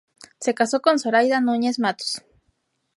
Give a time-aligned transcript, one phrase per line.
[0.39, 2.23] Se casó con "Zoraida Núñez Matus".